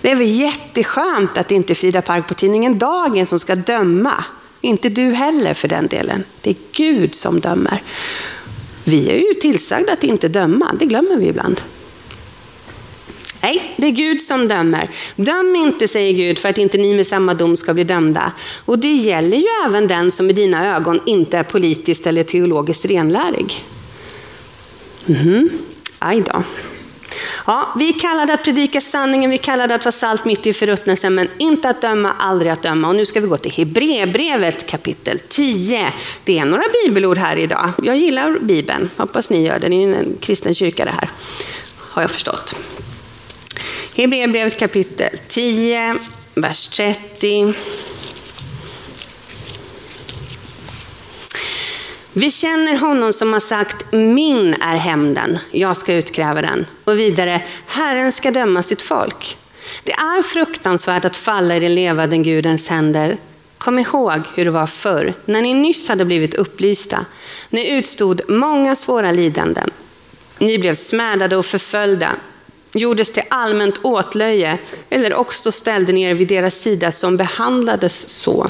[0.00, 3.54] Det är väl jätteskönt att det inte är Frida Park på tidningen Dagen som ska
[3.54, 4.24] döma.
[4.60, 6.24] Inte du heller för den delen.
[6.40, 7.82] Det är Gud som dömer.
[8.84, 11.60] Vi är ju tillsagda att inte döma, det glömmer vi ibland.
[13.42, 14.90] Nej, det är Gud som dömer.
[15.16, 18.32] Döm inte, säger Gud, för att inte ni med samma dom ska bli dömda.
[18.64, 22.84] Och det gäller ju även den som i dina ögon inte är politiskt eller teologiskt
[22.84, 23.64] renlärig.
[25.06, 25.48] Mhm,
[25.98, 26.42] Aj då.
[27.46, 31.28] Ja, vi kallade att predika sanningen, vi kallade att vara salt mitt i förruttnelsen, men
[31.38, 32.88] inte att döma, aldrig att döma.
[32.88, 35.92] Och nu ska vi gå till Hebreerbrevet kapitel 10.
[36.24, 37.70] Det är några bibelord här idag.
[37.82, 39.68] Jag gillar Bibeln, hoppas ni gör det.
[39.68, 41.10] Det är ju en kristen kyrka det här,
[41.78, 42.54] har jag förstått.
[43.94, 45.94] Hebreerbrevet kapitel 10,
[46.34, 47.54] vers 30.
[52.12, 56.66] Vi känner honom som har sagt, min är hämnden, jag ska utkräva den.
[56.84, 59.36] Och vidare, Herren ska döma sitt folk.
[59.82, 63.16] Det är fruktansvärt att falla i den levande Gudens händer.
[63.58, 67.06] Kom ihåg hur det var förr, när ni nyss hade blivit upplysta.
[67.50, 69.70] Ni utstod många svåra lidanden.
[70.38, 72.16] Ni blev smädade och förföljda,
[72.74, 74.58] gjordes till allmänt åtlöje,
[74.90, 78.48] eller också ställde ni er vid deras sida som behandlades så.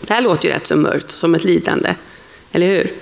[0.00, 1.94] Det här låter ju rätt så mörkt, som ett lidande.
[2.52, 2.92] Eller hur?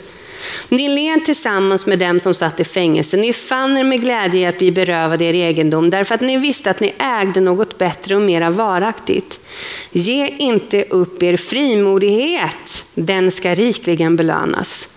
[0.69, 3.17] Ni led tillsammans med dem som satt i fängelse.
[3.17, 6.71] Ni fann er med glädje i att bli berövade er egendom därför att ni visste
[6.71, 9.41] att ni ägde något bättre och mera varaktigt.
[9.91, 14.89] Ge inte upp er frimodighet, den ska rikligen belönas.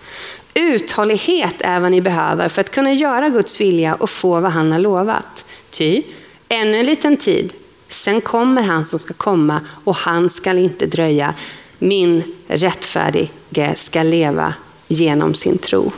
[0.58, 4.72] Uthållighet är vad ni behöver för att kunna göra Guds vilja och få vad han
[4.72, 5.44] har lovat.
[5.70, 6.02] Ty,
[6.48, 7.52] ännu en liten tid,
[7.88, 11.34] sen kommer han som ska komma och han skall inte dröja
[11.78, 13.28] min rättfärdige
[13.76, 14.54] ska leva
[14.88, 15.92] genom sin tro.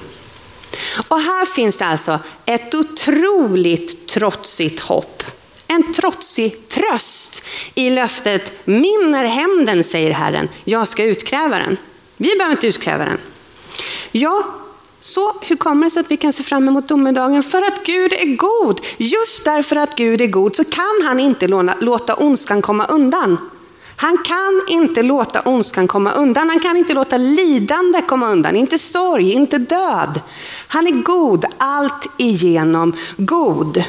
[1.08, 5.22] Och här finns det alltså ett otroligt trotsigt hopp.
[5.66, 7.44] En trotsig tröst
[7.74, 11.76] i löftet, min är hämnden, säger Herren, jag ska utkräva den.
[12.16, 13.18] Vi behöver inte utkräva den.
[14.12, 14.42] Ja,
[15.00, 17.42] så hur kommer det sig att vi kan se fram emot domedagen?
[17.42, 18.80] För att Gud är god.
[18.96, 21.46] Just därför att Gud är god så kan han inte
[21.80, 23.38] låta ondskan komma undan.
[23.96, 26.48] Han kan inte låta ondskan komma undan.
[26.48, 28.56] Han kan inte låta lidande komma undan.
[28.56, 30.20] Inte sorg, inte död.
[30.68, 33.84] Han är god, allt igenom god.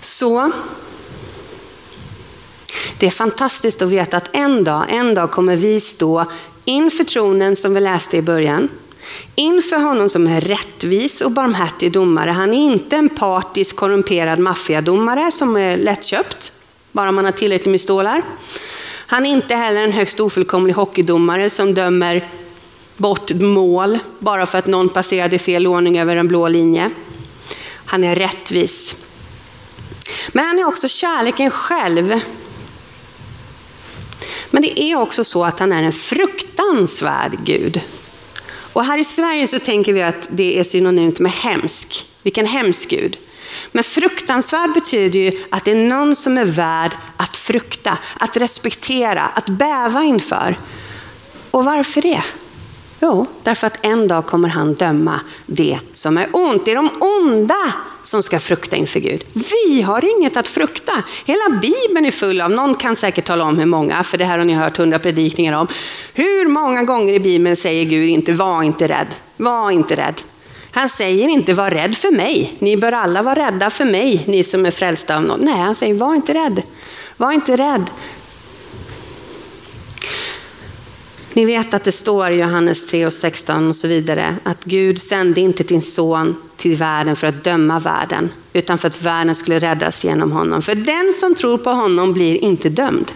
[0.00, 0.52] Så
[2.98, 6.24] det är fantastiskt att veta att en dag, en dag kommer vi stå
[6.64, 8.68] inför tronen som vi läste i början.
[9.34, 12.30] Inför honom som är rättvis och barmhärtig domare.
[12.30, 16.52] Han är inte en partisk korrumperad maffiadomare som är lättköpt
[16.92, 18.22] bara man har tillräckligt med stålar.
[19.06, 22.28] Han är inte heller en högst ofullkomlig hockeydomare som dömer
[22.96, 26.90] bort mål bara för att någon passerade fel ordning över en blå linje.
[27.84, 28.96] Han är rättvis.
[30.32, 32.20] Men han är också kärleken själv.
[34.50, 37.80] Men det är också så att han är en fruktansvärd Gud.
[38.72, 42.06] Och här i Sverige så tänker vi att det är synonymt med hemsk.
[42.22, 43.18] Vilken hemsk Gud.
[43.72, 49.22] Men fruktansvärd betyder ju att det är någon som är värd att frukta, att respektera,
[49.22, 50.58] att bäva inför.
[51.50, 52.22] Och varför det?
[53.00, 56.64] Jo, därför att en dag kommer han döma det som är ont.
[56.64, 57.72] Det är de onda
[58.08, 59.24] som ska frukta inför Gud.
[59.32, 61.02] Vi har inget att frukta.
[61.24, 64.38] Hela Bibeln är full av, någon kan säkert tala om hur många, för det här
[64.38, 65.66] har ni hört hundra predikningar om.
[66.14, 70.22] Hur många gånger i Bibeln säger Gud inte, var inte rädd, var inte rädd.
[70.70, 72.56] Han säger inte, var rädd för mig.
[72.58, 75.40] Ni bör alla vara rädda för mig, ni som är frälsta av något.
[75.40, 76.62] Nej, han säger, var inte rädd.
[77.16, 77.90] Var inte rädd.
[81.32, 85.00] Ni vet att det står i Johannes 3 och 16 och så vidare att Gud
[85.00, 89.58] sände inte sin son till världen för att döma världen, utan för att världen skulle
[89.58, 90.62] räddas genom honom.
[90.62, 93.12] För den som tror på honom blir inte dömd.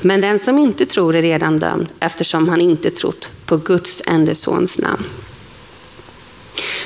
[0.00, 4.34] Men den som inte tror är redan dömd eftersom han inte trott på Guds enda
[4.34, 5.04] sons namn.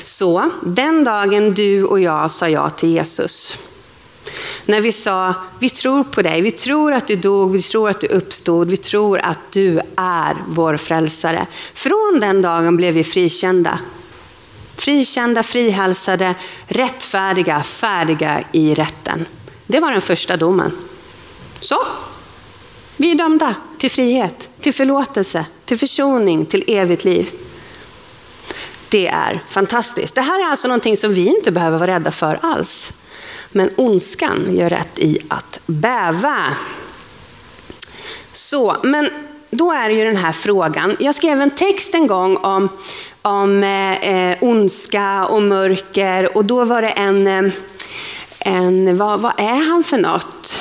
[0.02, 3.58] Så den dagen du och jag sa ja till Jesus,
[4.66, 8.00] när vi sa, vi tror på dig, vi tror att du dog, vi tror att
[8.00, 11.46] du uppstod, vi tror att du är vår frälsare.
[11.74, 13.78] Från den dagen blev vi frikända.
[14.80, 16.34] Frikända, frihalsade,
[16.66, 19.26] rättfärdiga, färdiga i rätten.
[19.66, 20.72] Det var den första domen.
[21.60, 21.78] Så,
[22.96, 27.30] vi är dömda till frihet, till förlåtelse, till försoning, till evigt liv.
[28.88, 30.14] Det är fantastiskt.
[30.14, 32.92] Det här är alltså någonting som vi inte behöver vara rädda för alls.
[33.50, 36.56] Men ondskan gör rätt i att bäva.
[38.32, 40.96] Så, men då är det ju den här frågan.
[40.98, 42.68] Jag skrev en text en gång om,
[43.22, 47.52] om eh, eh ondska och mörker och då var det en, eh,
[48.38, 50.58] en vad, vad är han för något?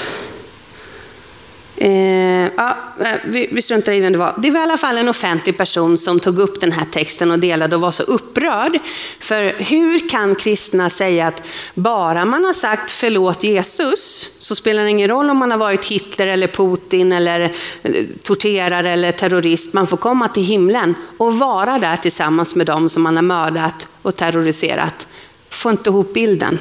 [1.81, 4.33] Eh, ja, eh, vi, vi struntar i vem det var.
[4.37, 7.39] Det var i alla fall en offentlig person som tog upp den här texten och
[7.39, 8.79] delade och var så upprörd.
[9.19, 14.89] För hur kan kristna säga att bara man har sagt förlåt Jesus så spelar det
[14.89, 17.39] ingen roll om man har varit Hitler eller Putin eller
[17.83, 19.73] eh, torterare eller terrorist.
[19.73, 23.87] Man får komma till himlen och vara där tillsammans med dem som man har mördat
[24.01, 25.07] och terroriserat.
[25.49, 26.59] Får inte ihop bilden.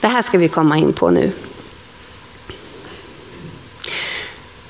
[0.00, 1.32] Det här ska vi komma in på nu.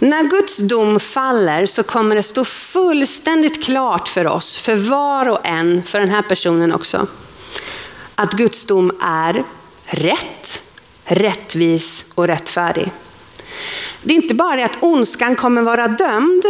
[0.02, 5.46] När Guds dom faller så kommer det stå fullständigt klart för oss, för var och
[5.46, 7.06] en, för den här personen också,
[8.14, 9.44] att Guds dom är
[9.84, 10.62] rätt,
[11.04, 12.90] rättvis och rättfärdig.
[14.02, 16.44] Det är inte bara det att ondskan kommer vara dömd,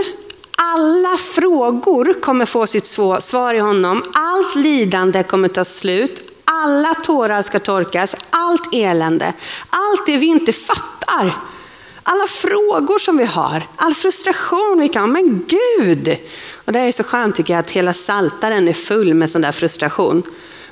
[0.50, 2.86] alla frågor kommer få sitt
[3.20, 9.32] svar i honom, allt lidande kommer ta slut, alla tårar ska torkas, allt elände,
[9.70, 11.32] allt det vi inte fattar
[12.02, 15.06] alla frågor som vi har, all frustration vi kan ha.
[15.06, 16.16] Men Gud!
[16.64, 19.52] Och det är så skönt tycker jag att hela saltaren är full med sån där
[19.52, 20.22] frustration.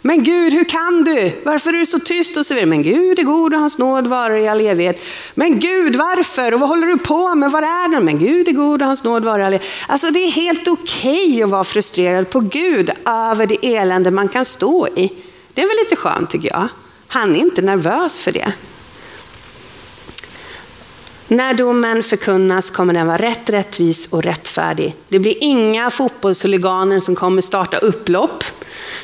[0.03, 1.33] Men Gud, hur kan du?
[1.43, 2.37] Varför är du så tyst?
[2.37, 2.67] Och så vidare.
[2.67, 5.03] Men Gud är god och hans nåd varar i all evighet.
[5.35, 6.55] Men Gud, varför?
[6.55, 7.51] Och vad håller du på med?
[7.51, 8.05] Var är den?
[8.05, 9.73] Men Gud är god och hans nåd varar i all evighet.
[9.89, 14.29] Alltså det är helt okej okay att vara frustrerad på Gud över det elände man
[14.29, 15.13] kan stå i.
[15.55, 16.69] Det är väl lite skönt tycker jag.
[17.09, 18.53] Han är inte nervös för det.
[21.31, 24.95] När domen förkunnas kommer den vara rätt, rättvis och rättfärdig.
[25.09, 28.45] Det blir inga fotbollshuliganer som kommer starta upplopp,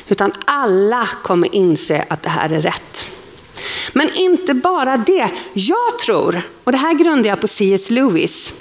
[0.07, 3.11] utan alla kommer inse att det här är rätt.
[3.93, 5.29] Men inte bara det.
[5.53, 7.89] Jag tror, och det här grundar jag på C.S.
[7.89, 8.53] Lewis.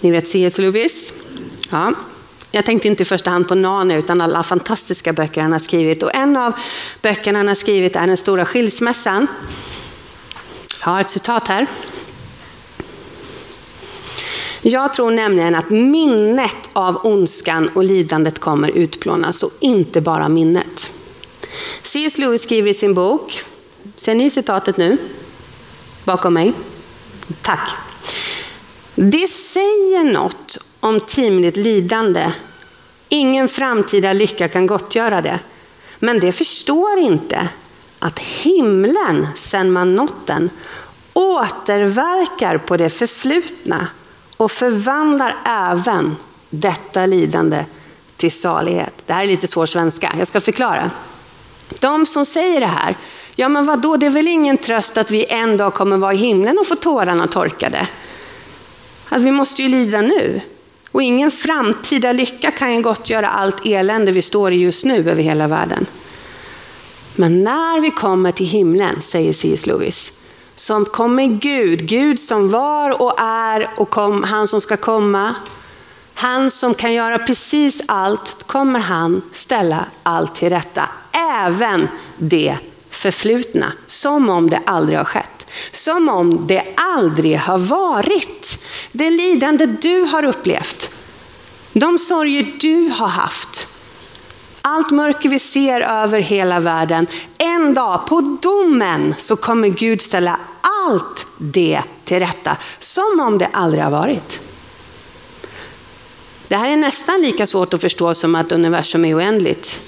[0.00, 0.58] Ni vet C.S.
[0.58, 1.12] Lewis?
[1.70, 1.92] Ja.
[2.50, 6.02] Jag tänkte inte i första hand på Nane utan alla fantastiska böcker han har skrivit.
[6.02, 6.52] Och en av
[7.02, 9.26] böckerna han har skrivit är Den stora skilsmässan.
[10.84, 11.66] Jag har ett citat här.
[14.66, 20.90] Jag tror nämligen att minnet av ondskan och lidandet kommer utplånas och inte bara minnet.
[21.82, 22.18] C.S.
[22.18, 23.42] Lewis skriver i sin bok,
[23.96, 24.96] ser ni citatet nu?
[26.04, 26.52] Bakom mig?
[27.42, 27.70] Tack.
[28.94, 32.32] Det säger något om timligt lidande.
[33.08, 35.38] Ingen framtida lycka kan gottgöra det.
[35.98, 37.48] Men det förstår inte
[37.98, 40.50] att himlen, sen man nått den,
[41.12, 43.88] återverkar på det förflutna
[44.36, 46.16] och förvandlar även
[46.50, 47.64] detta lidande
[48.16, 49.02] till salighet.
[49.06, 50.90] Det här är lite svår svenska, jag ska förklara.
[51.80, 52.96] De som säger det här,
[53.34, 56.16] ja men vadå, det är väl ingen tröst att vi en dag kommer vara i
[56.16, 57.88] himlen och få tårarna torkade?
[59.08, 60.40] Att vi måste ju lida nu.
[60.90, 65.22] Och ingen framtida lycka kan ju gottgöra allt elände vi står i just nu över
[65.22, 65.86] hela världen.
[67.16, 69.66] Men när vi kommer till himlen, säger C.S.
[69.66, 70.12] Lewis,
[70.56, 75.34] så kommer Gud, Gud som var och är och kom, han som ska komma,
[76.14, 80.88] han som kan göra precis allt, kommer han ställa allt till rätta.
[81.12, 82.56] Även det
[82.90, 85.50] förflutna, som om det aldrig har skett.
[85.72, 88.64] Som om det aldrig har varit.
[88.92, 90.90] Det lidande du har upplevt,
[91.72, 93.68] de sorger du har haft,
[94.66, 97.06] allt mörker vi ser över hela världen.
[97.38, 103.48] En dag på domen så kommer Gud ställa allt det till rätta, som om det
[103.52, 104.40] aldrig har varit.
[106.48, 109.80] Det här är nästan lika svårt att förstå som att universum är oändligt.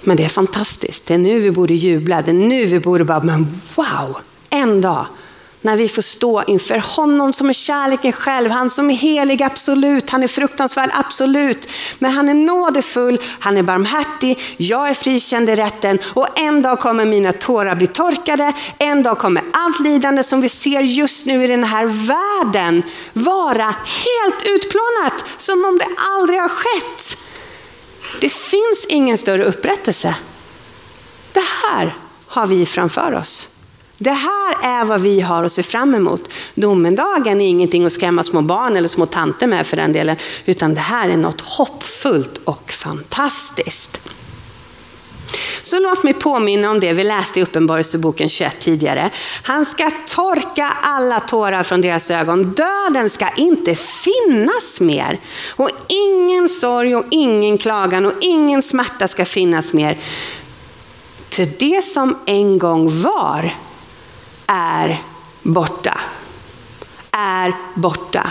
[0.00, 1.06] Men det är fantastiskt.
[1.06, 2.22] Det är nu vi borde jubla.
[2.22, 4.16] Det är nu vi borde bara, men wow,
[4.50, 5.06] en dag
[5.66, 10.10] när vi får stå inför honom som är kärleken själv, han som är helig, absolut,
[10.10, 11.68] han är fruktansvärd, absolut.
[11.98, 16.80] Men han är nådefull, han är barmhärtig, jag är frikänd i rätten och en dag
[16.80, 21.44] kommer mina tårar bli torkade, en dag kommer allt lidande som vi ser just nu
[21.44, 27.18] i den här världen vara helt utplånat, som om det aldrig har skett.
[28.20, 30.14] Det finns ingen större upprättelse.
[31.32, 31.94] Det här
[32.26, 33.48] har vi framför oss.
[33.98, 36.30] Det här är vad vi har att se fram emot.
[36.54, 40.74] Domedagen är ingenting att skrämma små barn eller små tanter med för den delen, utan
[40.74, 44.00] det här är något hoppfullt och fantastiskt.
[45.62, 49.10] Så låt mig påminna om det vi läste i Uppenbarelseboken 21 tidigare.
[49.42, 52.54] Han ska torka alla tårar från deras ögon.
[52.54, 55.18] Döden ska inte finnas mer.
[55.56, 59.98] Och ingen sorg och ingen klagan och ingen smärta ska finnas mer.
[61.28, 63.54] Till det som en gång var
[64.46, 65.02] är
[65.42, 66.00] borta.
[67.10, 68.30] Är borta.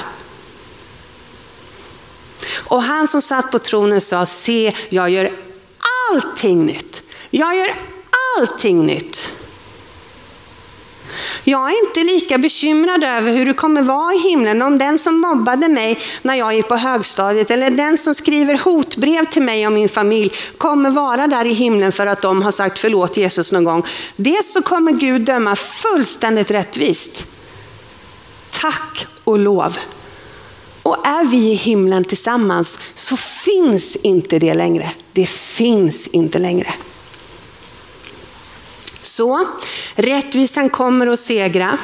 [2.53, 5.31] Och han som satt på tronen sa, se jag gör
[6.11, 7.03] allting nytt.
[7.29, 7.75] Jag gör
[8.37, 9.31] allting nytt.
[11.47, 15.21] Jag är inte lika bekymrad över hur det kommer vara i himlen om den som
[15.21, 19.73] mobbade mig när jag gick på högstadiet eller den som skriver hotbrev till mig och
[19.73, 23.63] min familj kommer vara där i himlen för att de har sagt förlåt Jesus någon
[23.63, 23.85] gång.
[24.15, 27.27] Dels så kommer Gud döma fullständigt rättvist.
[28.51, 29.77] Tack och lov.
[30.83, 34.91] Och är vi i himlen tillsammans så finns inte det längre.
[35.11, 36.73] Det finns inte längre.
[39.15, 39.47] Så
[39.95, 41.77] rättvisan kommer att segra.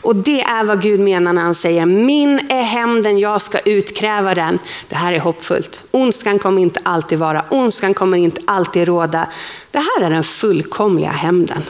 [0.00, 4.34] Och det är vad Gud menar när han säger, min är hämnden, jag ska utkräva
[4.34, 4.58] den.
[4.88, 5.82] Det här är hoppfullt.
[5.90, 9.26] Ondskan kommer inte alltid vara, ondskan kommer inte alltid råda.
[9.70, 11.62] Det här är den fullkomliga hämnden.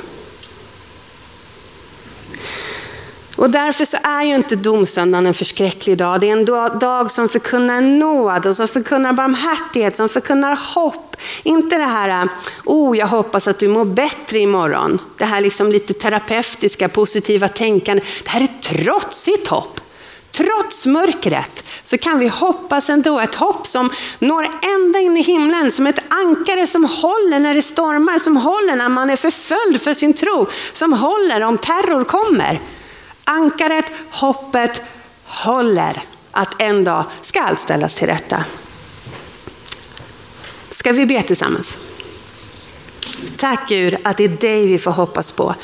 [3.37, 6.21] Och därför så är ju inte domsöndagen en förskräcklig dag.
[6.21, 6.45] Det är en
[6.79, 11.17] dag som förkunnar nåd och som förkunnar barmhärtighet, som förkunnar hopp.
[11.43, 12.31] Inte det här, äh,
[12.65, 14.99] oh jag hoppas att du mår bättre imorgon.
[15.19, 18.03] Det här liksom lite terapeutiska, positiva tänkande.
[18.25, 19.81] Det här är trotsigt hopp.
[20.31, 25.73] Trots mörkret så kan vi hoppas ändå, ett hopp som når ända in i himlen,
[25.73, 29.95] som ett ankare som håller när det stormar, som håller när man är förföljd för
[29.95, 32.61] sin tro, som håller om terror kommer.
[33.29, 34.83] Ankaret, hoppet
[35.25, 38.45] håller att en dag ska allt ställas till rätta.
[40.69, 41.77] Ska vi be tillsammans?
[43.37, 45.55] Tack Gud att det är dig vi får hoppas på.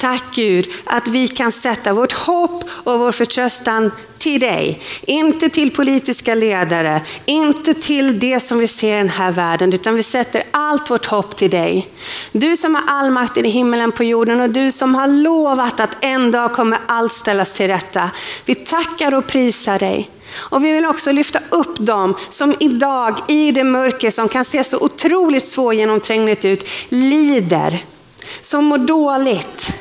[0.00, 4.80] Tack Gud att vi kan sätta vårt hopp och vår förtröstan till dig.
[5.02, 9.94] Inte till politiska ledare, inte till det som vi ser i den här världen, utan
[9.94, 11.88] vi sätter allt vårt hopp till dig.
[12.32, 16.04] Du som har all makt i himmelen på jorden och du som har lovat att
[16.04, 18.10] en dag kommer allt ställas till rätta.
[18.44, 20.10] Vi tackar och prisar dig.
[20.34, 24.64] Och vi vill också lyfta upp dem som idag i det mörker som kan se
[24.64, 27.84] så otroligt svårgenomträngligt ut, lider,
[28.40, 29.72] som mår dåligt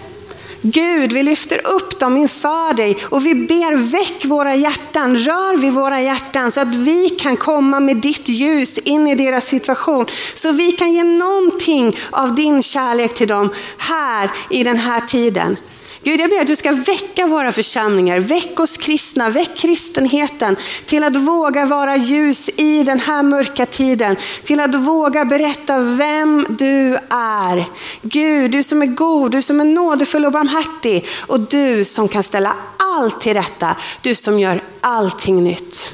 [0.62, 5.74] Gud, vi lyfter upp dem inför dig och vi ber väck våra hjärtan, rör vid
[5.74, 10.06] våra hjärtan så att vi kan komma med ditt ljus in i deras situation.
[10.36, 15.58] Så vi kan ge någonting av din kärlek till dem här i den här tiden.
[16.04, 21.04] Gud, jag ber att du ska väcka våra församlingar, väck oss kristna, väck kristenheten till
[21.04, 26.98] att våga vara ljus i den här mörka tiden, till att våga berätta vem du
[27.10, 27.66] är.
[28.02, 32.24] Gud, du som är god, du som är nådefull och barmhärtig och du som kan
[32.24, 35.94] ställa allt till rätta, du som gör allting nytt.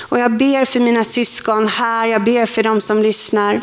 [0.00, 3.60] Och jag ber för mina syskon här, jag ber för dem som lyssnar.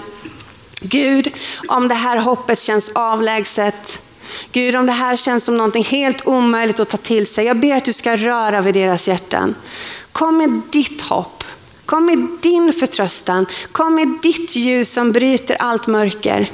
[0.82, 1.34] Gud,
[1.68, 4.02] om det här hoppet känns avlägset,
[4.52, 7.76] Gud, om det här känns som någonting helt omöjligt att ta till sig, jag ber
[7.76, 9.56] att du ska röra vid deras hjärtan.
[10.12, 11.44] Kom med ditt hopp.
[11.86, 13.46] Kom med din förtröstan.
[13.72, 16.52] Kom med ditt ljus som bryter allt mörker.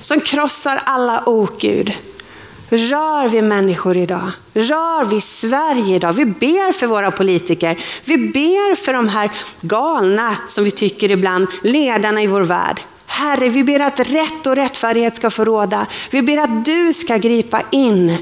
[0.00, 1.92] som krossar alla ok, Gud.
[2.70, 4.30] Rör vi människor idag?
[4.54, 6.12] Rör vi Sverige idag?
[6.12, 7.78] Vi ber för våra politiker.
[8.04, 9.30] Vi ber för de här
[9.60, 12.80] galna, som vi tycker ibland, ledarna i vår värld.
[13.18, 15.86] Herre, vi ber att rätt och rättfärdighet ska få råda.
[16.10, 18.18] Vi ber att du ska gripa in.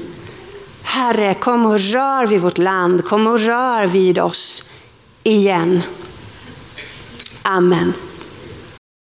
[0.83, 3.05] Herre, kom och rör vid vårt land.
[3.05, 4.69] Kom och rör vid oss
[5.23, 5.81] igen.
[7.43, 7.93] Amen.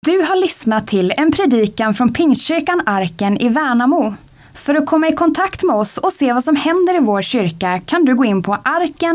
[0.06, 4.14] Du har lyssnat till en predikan från Pingstkyrkan Arken i Värnamo.
[4.54, 7.80] För att komma i kontakt med oss och se vad som händer i vår kyrka
[7.86, 9.06] kan du gå in på arkenvmo.se